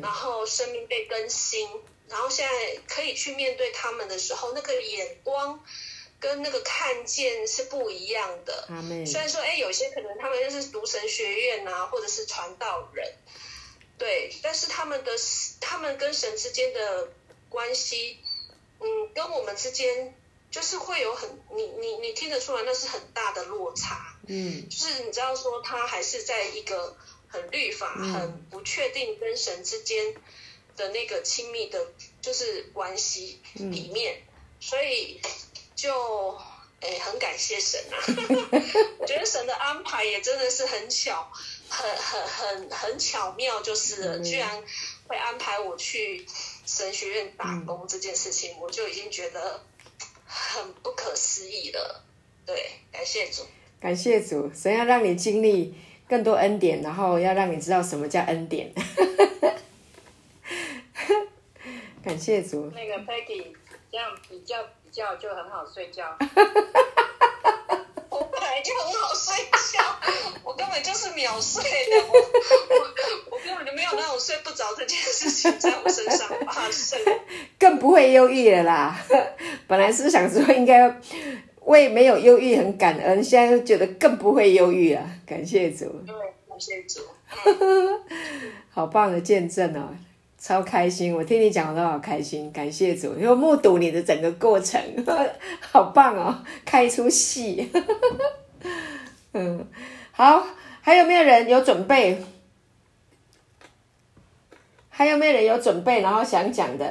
[0.00, 1.68] 然后生命被更新。
[2.08, 5.64] 然后现在可以去面对他们的时候，那个眼光
[6.20, 8.68] 跟那个看见是不一样的。
[9.06, 13.14] 虽然说，哎，有些可能他们就是读神学院啊，或者是传道人，
[13.98, 15.12] 对，但是他们的
[15.60, 17.08] 他们跟神之间的
[17.48, 18.18] 关系，
[18.80, 20.14] 嗯，跟我们之间
[20.50, 24.16] 就是会有很你你你听得出来，那是很大的落差。
[24.28, 26.96] 嗯，就是你知道说，他还是在一个
[27.28, 30.14] 很律法、很不确定跟神之间。
[30.76, 34.22] 的那个亲密的，就是关系里面，
[34.60, 35.20] 所以
[35.80, 36.38] 就
[36.80, 37.96] 诶很感谢神啊！
[39.00, 41.26] 我觉得神的安排也真的是很巧，
[41.70, 44.62] 很很很很巧妙，就是居然
[45.08, 46.26] 会安排我去
[46.66, 49.62] 神学院打工这件事情，我就已经觉得
[50.26, 52.04] 很不可思议了。
[52.44, 53.46] 对，感谢主，
[53.80, 55.74] 感谢主，神要让你经历
[56.06, 58.70] 更多恩典，然后要让你知道什么叫恩典。
[62.04, 62.70] 感谢主。
[62.74, 63.54] 那个 Peggy
[63.90, 66.04] 这样比较比较就很好睡觉。
[68.10, 69.80] 我本来就很好睡觉，
[70.42, 71.96] 我根本就是秒睡的。
[72.10, 76.98] 我我我根本就没有那种睡不着这件事情在我身上发生。
[77.56, 79.00] 更不会忧郁了啦。
[79.68, 80.92] 本来是想说应该
[81.60, 85.08] 为没有忧郁很感恩，现在又觉得更不会忧郁了。
[85.24, 85.84] 感谢主。
[86.04, 86.14] 对，
[86.48, 87.02] 感谢主。
[88.70, 89.94] 好棒的见证哦。
[90.40, 91.14] 超开心！
[91.14, 94.80] 我听你讲我都好开心，感谢主，因为目睹你的整个过程，
[95.60, 97.70] 好棒哦，开一出戏。
[99.34, 99.68] 嗯，
[100.12, 100.46] 好，
[100.80, 102.24] 还有没有人有准备？
[104.88, 106.86] 还有没有人有准备，然后想讲的？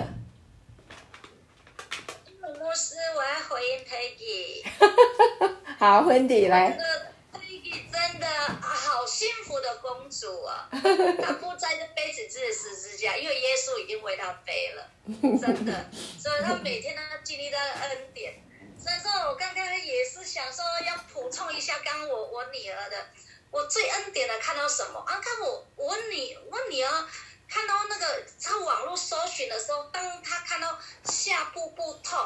[2.42, 4.64] 牧师，我要回应 Peggy。
[5.80, 6.78] 好，温迪来。
[9.78, 10.70] 公主啊！
[10.72, 14.90] 她不在这背着这十字架，因为耶稣已经为她背了，
[15.42, 15.90] 真的。
[16.20, 18.42] 所以她每天都经历到恩典。
[18.78, 22.96] 所以说我刚刚也是想说要补充一下，刚我我女儿的，
[23.52, 25.20] 我最恩典的看到什么啊？
[25.22, 27.08] 看我我女我女儿
[27.50, 32.18] 看到那个在网络搜寻的时候，当她看到下腹部痛。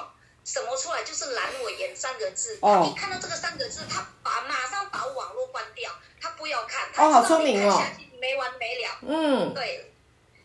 [0.45, 8.99] 什么出来就是阑尾炎三个字，他一看到这个三个字，他把马上把网络关掉，他不要看，他知道你看下去没完没了。
[9.01, 9.91] 嗯，对，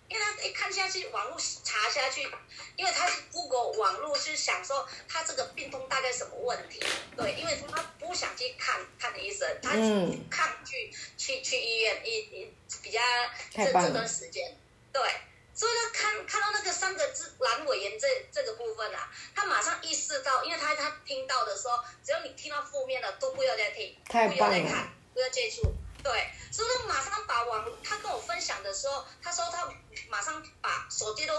[0.09, 2.23] 因为他一看下去，网络查下去，
[2.77, 6.81] 因为他是 Google 网络是想说他这个病痛大概什么问题，
[7.17, 9.71] 对，因为他不想去看看医生，他
[10.31, 13.01] 抗拒去去医院一一比较
[13.53, 14.57] 这这段时间，
[14.93, 15.03] 对。
[15.59, 25.63] 所以他看看到那个三个字阑尾炎这这个部分啊，他马上意识到，因为他他听到的时候，只要你听到负面的都不要再听，不要再看，不要接触，
[26.01, 29.69] 对，所以他马上把网，他跟我分享的时候，他说他
[30.09, 31.35] 马上把手机都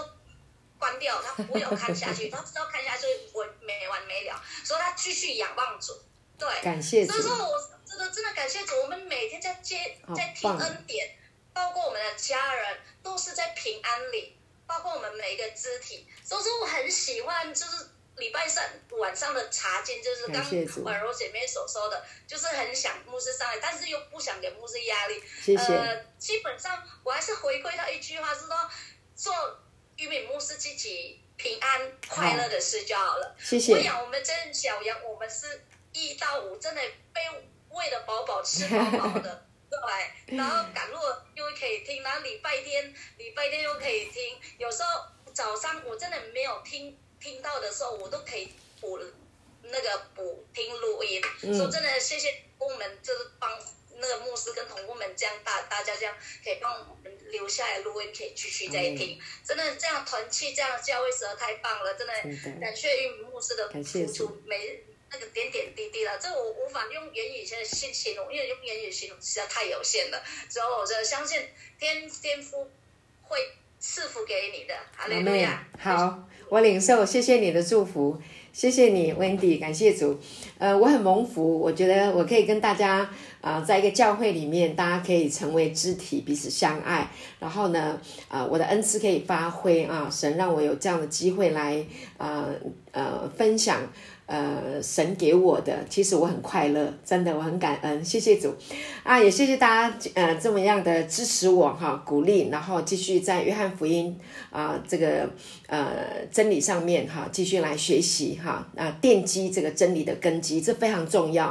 [0.78, 5.98] 关掉，他不要看下去， 他知道看下去我没完没了，所以他继续仰望主，
[6.38, 11.16] 对，感谢所以说我真的真的感谢主，我们每天在接在听恩典。
[11.52, 25.22] 包括我们的家人都是在平安里，包括我们每一个肢体，所以说我很喜欢，就是礼拜三晚上的茶经，就是刚婉柔姐妹所说的，就是很想牧师上来，但是又不想给牧师压力。
[25.42, 25.74] 谢谢。
[25.74, 28.70] 呃，基本上我还是回归到一句话，是说
[29.16, 29.34] 做
[29.96, 33.34] 玉米牧师自己平安快乐的事就好了。
[33.38, 33.72] 谢谢。
[33.72, 36.80] 我养我们这小羊，我们是一到五真的
[37.12, 37.20] 被
[37.70, 39.46] 喂的饱饱，吃饱饱的。
[39.70, 40.98] 对，然后赶路
[41.34, 48.98] 又可以听，然后礼拜天礼拜天又可以听，有时候早上我真的没有听听到的时候，我都可以补
[49.62, 51.22] 那个补听录音。
[51.56, 53.50] 说真的，谢谢工们，就是帮
[53.96, 59.20] 那个牧师跟同工们这样大大家这样可以帮我们留下来录音可以继续再听。
[59.44, 62.12] 真的这样团契这样的教会实在太棒了，真的
[62.60, 70.22] 感谢玉牧师的付出，每那个点点滴滴了，这我无法用言语现在形容，因为用言语形容实在太有限了。
[70.48, 71.40] 只要我真的相信
[71.78, 72.68] 天天父
[73.22, 73.38] 会
[73.78, 75.48] 赐福给你的，阿门。
[75.78, 78.20] 好，我领受，谢谢你的祝福。
[78.52, 80.18] 谢谢你，Wendy，感谢主。
[80.58, 83.08] 呃，我很蒙福，我觉得我可以跟大家
[83.40, 87.08] 啊，在一个教会里面，大家可以成为肢体，彼此相爱。
[87.38, 91.86] 然后呢，啊，我的恩赐可以发挥啊，神让我有这样的机会来
[92.18, 92.44] 啊
[92.90, 93.80] 呃分享。
[94.30, 98.54] 呃，神给我的，其实我很快乐，真的，我很感恩，谢谢主，
[99.02, 104.16] 啊，也谢谢大家，呃，这么样的支持我哈，鼓励，然后继续在约翰福音
[104.50, 105.28] 啊这个
[105.66, 111.46] 呃真理上面哈，继续来学习哈，啊，奠基这个真理的根基，这非常重要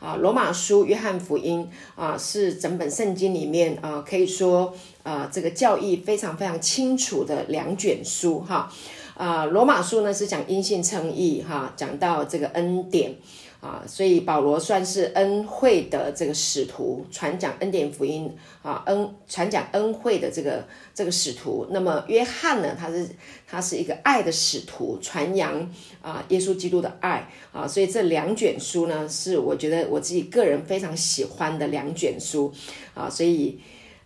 [0.00, 0.16] 啊。
[0.16, 4.74] 罗马书、约翰福音啊，是整本圣经里面啊，可以说
[5.04, 8.68] 啊，这个教义非常非常清楚的两卷书哈。
[9.14, 13.14] 啊罗马书呢是讲因信称义，哈，讲到这个恩典
[13.60, 18.30] 啊，所以保罗算是恩惠的这个使徒，传讲恩典福音
[18.62, 21.66] 啊，恩传讲恩惠的这个这个使徒。
[21.70, 23.08] 那么约翰呢，他是
[23.46, 25.70] 他是一个爱的使徒，传扬
[26.02, 32.52] 啊耶稣基督的爱啊，所以这两卷书呢，是我觉得我自己个人非常喜欢的两卷书
[32.92, 33.60] 啊，所以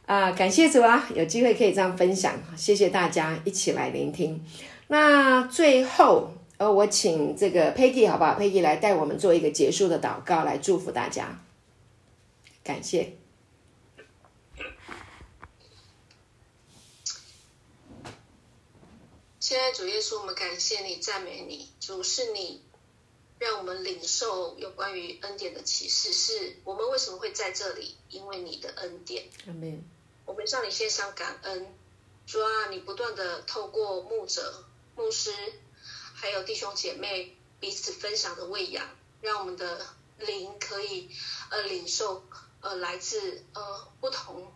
[0.07, 4.41] 啊，感谢主啊，有机会可以这样分享，谢谢大家一起来聆听。
[4.91, 11.45] 那最后，呃，我请这个 Peggy 好不好？Peggy 来带我们做一个结束的祷告，来祝福大家。
[12.65, 13.19] 感谢。
[19.39, 21.69] 现在主耶稣，我们感谢你，赞美你。
[21.81, 22.63] 主是你
[23.39, 27.95] 让我们领受有关于恩典的启示，是我们为什么会在这里？
[28.09, 29.25] 因为你的恩典。
[30.25, 31.67] 我们向你献上感恩。
[32.27, 34.65] 主啊，你不断的透过牧者。
[34.99, 35.33] 牧师，
[36.13, 38.85] 还有弟兄姐妹彼此分享的喂养，
[39.21, 39.87] 让我们的
[40.19, 41.09] 灵可以
[41.51, 42.25] 呃领受
[42.61, 44.53] 呃来自呃不同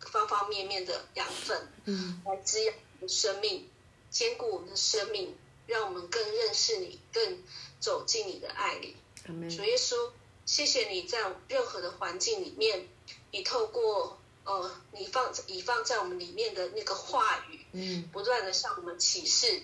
[0.00, 3.70] 方方面面的养分，嗯，来滋养我们的生命，
[4.10, 5.36] 兼顾我们的生命，
[5.68, 7.44] 让我们更认识你，更
[7.78, 8.96] 走进你的爱里。
[9.24, 10.10] 主耶稣，
[10.44, 12.88] 谢谢你在任何的环境里面，
[13.30, 14.18] 你透过。
[14.48, 19.62] 呃，你放你放在我们里面的那个话语，嗯，不断的向我们启示，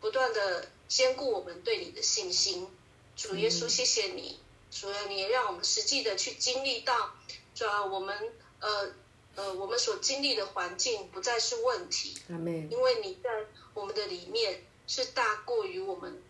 [0.00, 2.68] 不断的兼顾我们对你的信心。
[3.16, 4.38] 主耶稣，谢谢你，
[4.70, 7.14] 主耶，你也让我们实际的去经历到，
[7.54, 8.92] 主啊，我们呃
[9.34, 13.30] 呃，我们所经历的环境不再是问题，因为你在
[13.74, 16.22] 我们的里面是大过于我们。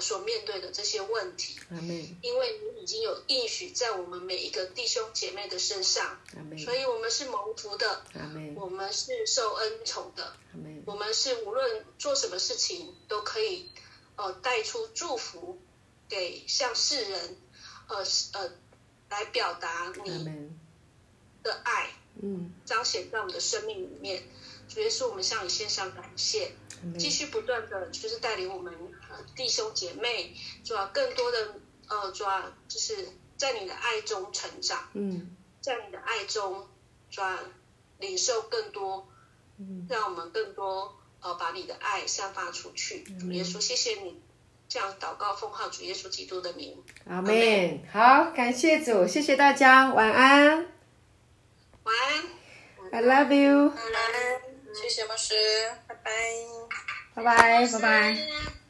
[0.00, 1.58] 所面对的这些问题，
[2.20, 6.18] 因为你已经有应许在我们每一个弟兄姐妹的身上，
[6.58, 8.04] 所以我们是蒙福的，
[8.56, 10.36] 我们是受恩宠的，
[10.84, 13.70] 我们是无论做什么事情都可以
[14.16, 15.60] 呃带出祝福
[16.08, 17.36] 给向世人，
[17.88, 18.52] 呃呃
[19.10, 20.52] 来表达你
[21.42, 21.90] 的爱，
[22.20, 24.22] 嗯，彰显在我们的生命里面。
[24.66, 26.52] 主要是我们向你献上感谢，
[26.98, 28.72] 继续不断的就是带领我们
[29.36, 30.34] 弟兄姐妹，
[30.64, 31.54] 主要更多的
[31.88, 36.66] 呃，主要就是在你的爱中成长，嗯，在你的爱中，
[37.10, 37.38] 主要
[37.98, 39.08] 领受更多，
[39.58, 43.04] 嗯，让我们更多呃把你的爱散发出去。
[43.20, 44.20] 主耶稣，谢谢你
[44.68, 47.82] 这样祷告奉号主耶稣基督的名，阿门。
[47.92, 50.66] 好，感谢主，谢谢大家，晚安，
[51.82, 52.24] 晚安
[52.92, 53.68] ，I love you。
[53.68, 54.54] 晚安。
[54.74, 55.34] 谢谢老师，
[55.86, 56.10] 拜拜，
[57.14, 58.63] 拜拜，拜拜。